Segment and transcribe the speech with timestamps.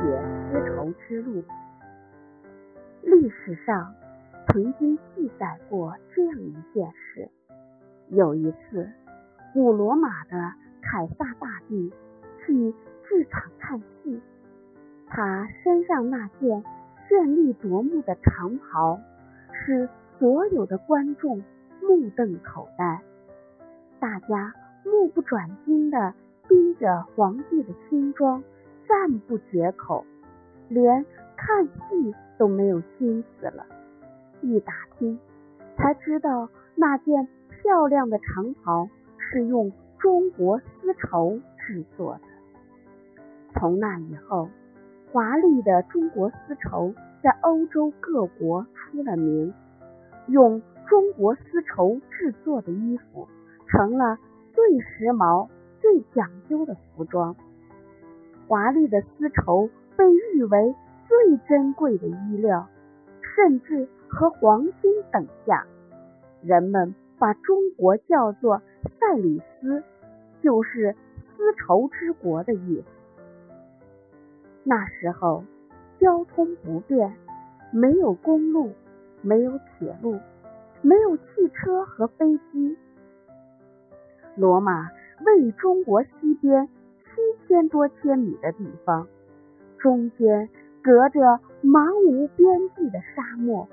[0.00, 1.44] 写丝绸之路。
[3.02, 3.94] 历史上
[4.48, 7.28] 曾经记载过这样一件事：
[8.08, 8.90] 有一次，
[9.52, 11.92] 古罗马的凯撒大帝
[12.38, 12.74] 去
[13.08, 14.20] 剧场看戏，
[15.06, 16.64] 他身上那件
[17.08, 18.98] 绚丽夺目的长袍，
[19.52, 21.42] 使所有的观众
[21.82, 23.02] 目瞪口呆，
[23.98, 24.54] 大家
[24.84, 26.14] 目不转睛的
[26.48, 28.42] 盯着皇帝的新装。
[28.90, 30.04] 赞不绝口，
[30.68, 33.64] 连看戏都没有心思了。
[34.40, 35.16] 一打听，
[35.76, 42.20] 才知道那件漂亮的长袍是用中国丝绸制作的。
[43.54, 44.48] 从那以后，
[45.12, 49.54] 华丽的中国丝绸在欧洲各国出了名，
[50.26, 53.28] 用中国丝绸制作的衣服
[53.68, 54.18] 成了
[54.52, 55.48] 最时髦、
[55.80, 57.36] 最讲究的服装。
[58.50, 60.74] 华丽的丝绸被誉为
[61.06, 62.66] 最珍贵的衣料，
[63.22, 65.64] 甚至和黄金等价。
[66.42, 68.60] 人们把中国叫做
[68.98, 69.84] 赛里斯，
[70.42, 70.96] 就是
[71.36, 73.22] 丝绸之国的意思。
[74.64, 75.44] 那时候
[76.00, 77.14] 交通不便，
[77.70, 78.72] 没有公路，
[79.22, 80.18] 没有铁路，
[80.82, 82.76] 没有汽车和飞机。
[84.34, 84.90] 罗马
[85.24, 86.68] 为中国西边。
[87.10, 89.06] 七千多千米的地方，
[89.78, 90.48] 中间
[90.82, 91.20] 隔着
[91.62, 93.68] 茫无边际的沙漠、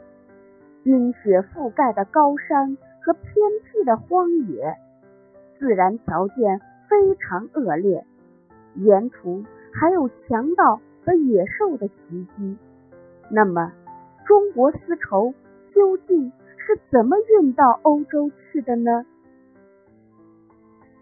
[0.84, 3.24] 冰雪覆盖的高山和偏
[3.66, 4.76] 僻的荒野，
[5.60, 8.06] 自然条件非常恶劣，
[8.76, 12.58] 沿途还有强盗和野兽的袭击。
[13.30, 13.72] 那么，
[14.26, 15.34] 中国丝绸
[15.74, 19.06] 究竟是怎么运到欧洲去的呢？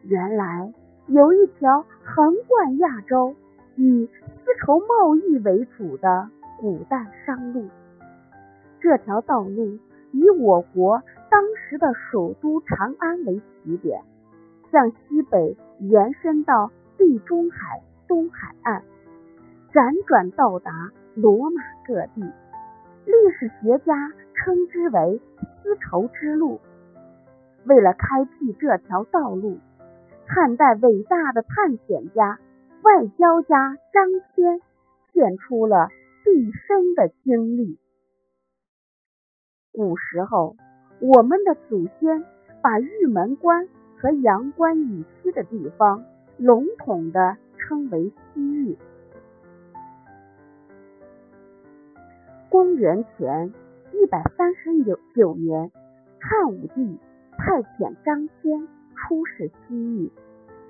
[0.04, 0.74] 原来。
[1.08, 3.36] 有一条横贯亚洲、
[3.76, 4.10] 以
[4.44, 6.28] 丝绸贸易为主的
[6.60, 7.68] 古代商路。
[8.80, 9.78] 这条道路
[10.12, 14.02] 以我国当时的首都长安为起点，
[14.72, 18.82] 向西北延伸到地中海东海岸，
[19.72, 22.22] 辗转到达罗马各地。
[23.06, 25.22] 历史学家称之为
[25.62, 26.60] 丝绸之路。
[27.66, 29.60] 为了开辟这条道路，
[30.28, 32.40] 汉代伟大的探险家、
[32.82, 34.60] 外交家张骞
[35.14, 35.90] 献出了
[36.24, 37.78] 毕生的精力。
[39.72, 40.56] 古时候，
[41.00, 42.26] 我们的祖先
[42.62, 46.04] 把玉门关和阳关以西的地方
[46.38, 48.78] 笼统的称为西域。
[52.50, 53.54] 公元前
[53.94, 54.72] 一百三十
[55.16, 55.72] 九年，
[56.20, 56.98] 汉武帝
[57.38, 58.68] 派遣张骞。
[59.08, 60.12] 出使西域，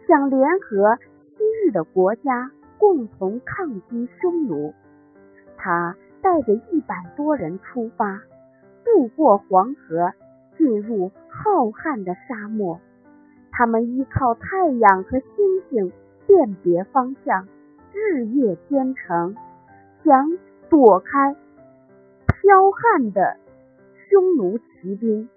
[0.06, 0.98] 想联合
[1.38, 4.74] 西域的国家共同抗击匈奴。
[5.56, 8.22] 他带着一百多人出发，
[8.84, 10.12] 渡过黄河，
[10.58, 12.80] 进入浩瀚的沙漠。
[13.52, 15.94] 他们依靠太阳和星星
[16.28, 17.48] 辨别方向，
[17.94, 19.34] 日夜兼程，
[20.04, 20.38] 想
[20.70, 21.34] 躲开
[22.44, 23.38] 剽悍的
[24.10, 25.30] 匈奴骑兵，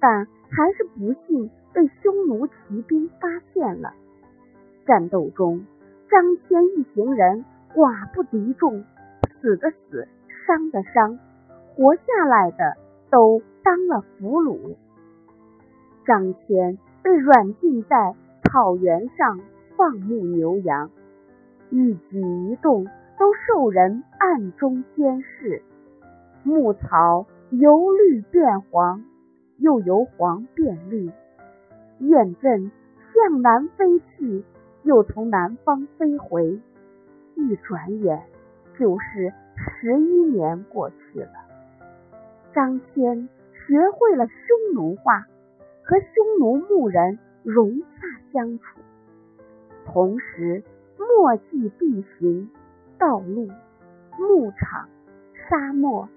[0.00, 1.50] 但还是不幸。
[1.72, 3.92] 被匈奴骑兵发现了，
[4.86, 5.64] 战斗中，
[6.10, 8.84] 张骞一行人寡不敌众，
[9.40, 10.08] 死的死，
[10.46, 11.18] 伤的伤，
[11.74, 12.76] 活下来的
[13.10, 14.76] 都当了俘虏。
[16.04, 18.14] 张骞被软禁在
[18.44, 19.40] 草原上
[19.76, 20.90] 放牧牛羊，
[21.70, 22.86] 一举一动
[23.18, 25.62] 都受人暗中监视，
[26.42, 29.04] 牧草由绿变黄，
[29.58, 31.10] 又由黄变绿。
[31.98, 32.70] 雁阵
[33.12, 34.44] 向南飞去，
[34.82, 36.60] 又从南方飞回，
[37.34, 38.22] 一转眼
[38.78, 41.32] 就是十一年过去了。
[42.54, 45.26] 张骞学会了匈奴话，
[45.82, 47.84] 和匈奴牧人融洽
[48.32, 48.80] 相处，
[49.84, 50.62] 同时
[50.96, 52.48] 墨迹地形、
[52.98, 53.48] 道路、
[54.18, 54.88] 牧场、
[55.48, 56.08] 沙漠、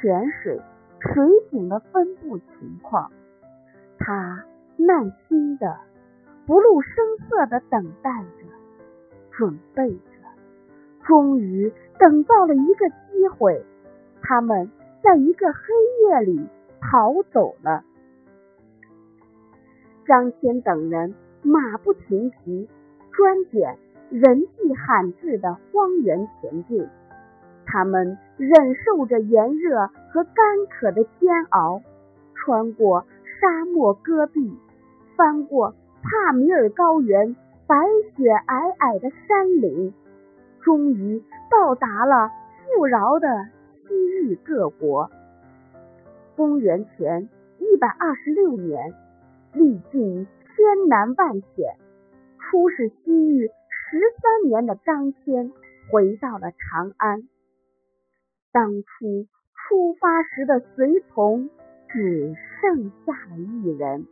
[0.00, 0.60] 泉水、
[1.00, 3.12] 水井的分布情况，
[3.98, 4.42] 他。
[4.78, 5.76] 耐心的、
[6.46, 6.94] 不露声
[7.28, 8.46] 色的等待着、
[9.30, 10.00] 准备着，
[11.04, 13.64] 终于等到了一个机会，
[14.22, 14.70] 他们
[15.02, 15.60] 在一个黑
[16.08, 16.48] 夜里
[16.80, 17.82] 逃走了。
[20.06, 22.68] 张骞等人马不停蹄，
[23.12, 23.76] 专拣
[24.10, 26.88] 人迹罕至的荒原前进。
[27.66, 30.34] 他们忍受着炎热和干
[30.70, 31.82] 渴的煎熬，
[32.34, 33.04] 穿过
[33.40, 34.56] 沙漠戈壁。
[35.18, 37.34] 翻过帕米尔高原
[37.66, 37.74] 白
[38.14, 39.92] 雪皑皑的山岭，
[40.62, 41.20] 终于
[41.50, 42.30] 到达了
[42.76, 43.26] 富饶的
[43.82, 45.10] 西域各国。
[46.36, 47.28] 公元前
[47.58, 48.94] 一百二十六年，
[49.52, 51.74] 历尽千难万险，
[52.38, 55.50] 出使西域十三年的张骞
[55.90, 57.24] 回到了长安。
[58.52, 61.50] 当初出发时的随从
[61.88, 64.06] 只剩下了一人。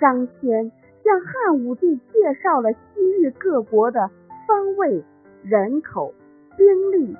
[0.00, 0.72] 张骞
[1.04, 2.78] 向汉武帝介绍了西
[3.20, 4.10] 域各国的
[4.48, 5.04] 方位、
[5.42, 6.14] 人口、
[6.56, 7.16] 兵力、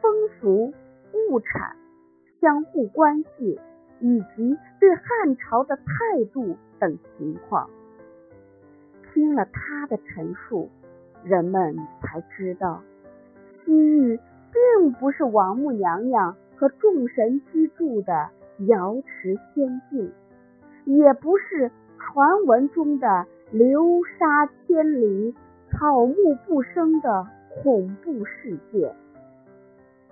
[0.00, 0.72] 风俗、
[1.12, 1.76] 物产、
[2.40, 3.60] 相互关系
[4.00, 7.68] 以及对汉朝的态度等情况。
[9.12, 10.70] 听了他的陈述，
[11.22, 12.82] 人们才知道
[13.64, 14.18] 西域。
[14.52, 18.28] 并不是王母娘娘和众神居住的
[18.66, 20.12] 瑶池仙境，
[20.84, 21.70] 也不是
[22.02, 25.34] 传闻中的流沙千里、
[25.70, 26.14] 草木
[26.46, 27.26] 不生的
[27.62, 28.92] 恐怖世界。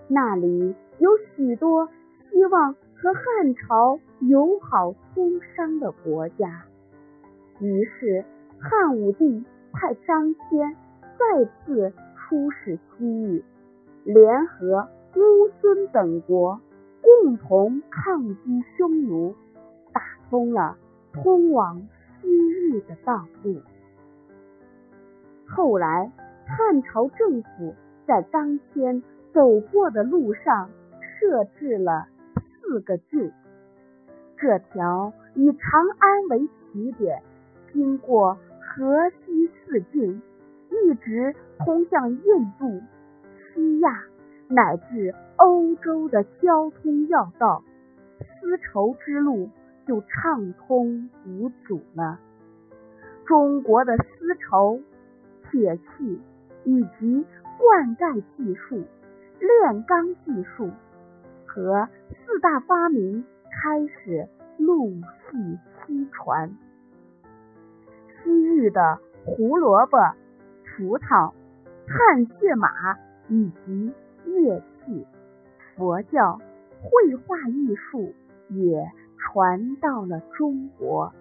[0.07, 1.89] 那里有许多
[2.31, 6.63] 希望和汉朝友好通商的国家。
[7.59, 8.25] 于是，
[8.61, 10.75] 汉武帝派张骞
[11.19, 13.45] 再次出使西域。
[14.05, 16.61] 联合乌孙等国，
[17.03, 19.35] 共同抗击匈奴，
[19.93, 20.01] 打
[20.31, 20.79] 通了
[21.13, 21.81] 通往
[22.21, 23.61] 西域的道路。
[25.47, 26.13] 后来，
[26.47, 27.75] 汉朝政府
[28.07, 29.03] 在当天
[29.33, 30.71] 走过的路上
[31.01, 33.33] 设置了四个郡。
[34.37, 37.23] 这条以长安为起点，
[37.73, 40.23] 经过河西四郡，
[40.71, 42.81] 一直通向印度。
[43.55, 44.05] 西亚
[44.49, 47.63] 乃至欧洲的交通要道，
[48.19, 49.51] 丝绸之路
[49.87, 52.19] 就畅通无阻了。
[53.27, 54.81] 中国的丝绸、
[55.51, 56.21] 铁器
[56.65, 57.27] 以及
[57.59, 58.85] 灌溉技术、
[59.39, 60.71] 炼钢技术
[61.47, 64.29] 和四大发明开始
[64.59, 66.57] 陆续西传。
[68.23, 69.99] 西域的胡萝卜、
[70.65, 71.33] 葡萄、
[71.87, 72.97] 汗血马。
[73.31, 73.93] 以及
[74.25, 75.07] 乐器、
[75.77, 76.37] 佛教、
[76.83, 78.13] 绘画艺术
[78.49, 78.91] 也
[79.21, 81.13] 传到了中国。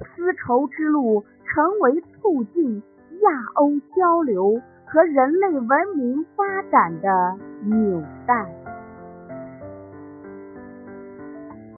[0.00, 2.82] 丝绸之路成为促进
[3.22, 8.63] 亚欧交流和人类文明发展的纽带。